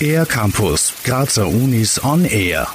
[0.00, 2.68] Air Campus, Grazer Unis on Air.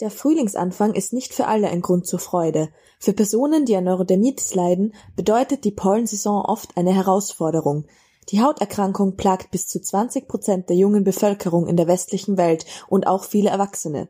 [0.00, 2.68] Der Frühlingsanfang ist nicht für alle ein Grund zur Freude.
[2.98, 7.86] Für Personen, die an Neurodermitis leiden, bedeutet die Pollensaison oft eine Herausforderung.
[8.30, 13.06] Die Hauterkrankung plagt bis zu 20 Prozent der jungen Bevölkerung in der westlichen Welt und
[13.06, 14.08] auch viele Erwachsene.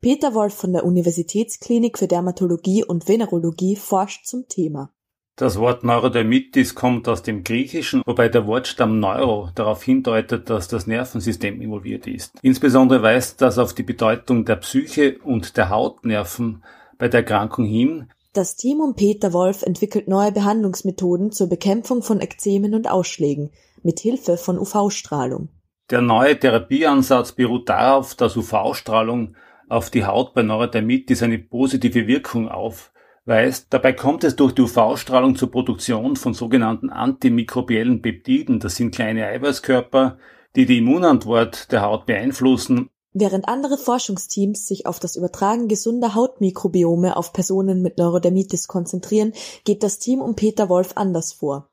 [0.00, 4.92] Peter Wolf von der Universitätsklinik für Dermatologie und Venerologie forscht zum Thema.
[5.38, 10.88] Das Wort Neurodermitis kommt aus dem Griechischen, wobei der Wortstamm Neuro darauf hindeutet, dass das
[10.88, 12.32] Nervensystem involviert ist.
[12.42, 16.64] Insbesondere weist das auf die Bedeutung der Psyche und der Hautnerven
[16.98, 18.08] bei der Erkrankung hin.
[18.32, 23.52] Das Team um Peter Wolf entwickelt neue Behandlungsmethoden zur Bekämpfung von Ekzemen und Ausschlägen
[23.84, 25.50] mit Hilfe von UV-Strahlung.
[25.88, 29.36] Der neue Therapieansatz beruht darauf, dass UV-Strahlung
[29.68, 32.90] auf die Haut bei Neurodermitis eine positive Wirkung auf
[33.28, 33.68] weist.
[33.70, 38.58] Dabei kommt es durch die UV-Strahlung zur Produktion von sogenannten antimikrobiellen Peptiden.
[38.58, 40.18] Das sind kleine Eiweißkörper,
[40.56, 42.90] die die Immunantwort der Haut beeinflussen.
[43.12, 49.32] Während andere Forschungsteams sich auf das Übertragen gesunder Hautmikrobiome auf Personen mit Neurodermitis konzentrieren,
[49.64, 51.70] geht das Team um Peter Wolf anders vor.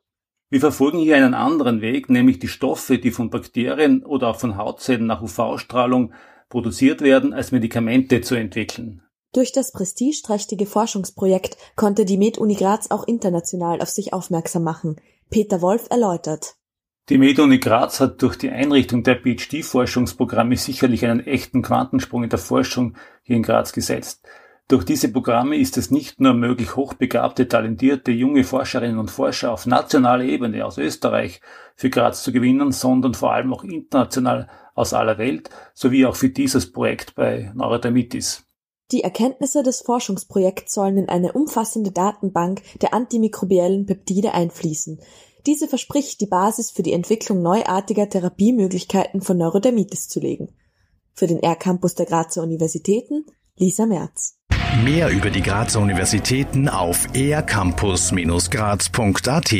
[0.49, 4.57] Wir verfolgen hier einen anderen Weg, nämlich die Stoffe, die von Bakterien oder auch von
[4.57, 6.13] Hautzellen nach UV-Strahlung
[6.49, 9.04] produziert werden, als Medikamente zu entwickeln.
[9.35, 14.95] Durch das prestigeträchtige Forschungsprojekt konnte die MedUni Graz auch international auf sich aufmerksam machen.
[15.29, 16.55] Peter Wolf erläutert.
[17.09, 22.39] Die MedUni Graz hat durch die Einrichtung der PhD-Forschungsprogramme sicherlich einen echten Quantensprung in der
[22.39, 24.25] Forschung hier in Graz gesetzt.
[24.69, 29.65] Durch diese Programme ist es nicht nur möglich, hochbegabte, talentierte junge Forscherinnen und Forscher auf
[29.65, 31.41] nationaler Ebene aus Österreich
[31.75, 36.29] für Graz zu gewinnen, sondern vor allem auch international aus aller Welt, sowie auch für
[36.29, 38.44] dieses Projekt bei Neurodermitis.
[38.91, 44.99] Die Erkenntnisse des Forschungsprojekts sollen in eine umfassende Datenbank der antimikrobiellen Peptide einfließen.
[45.47, 50.49] Diese verspricht, die Basis für die Entwicklung neuartiger Therapiemöglichkeiten von Neurodermitis zu legen.
[51.13, 53.25] Für den R-Campus der Grazer Universitäten
[53.55, 54.35] Lisa Merz.
[54.83, 59.53] Mehr über die Grazer Universitäten auf ercampus-graz.at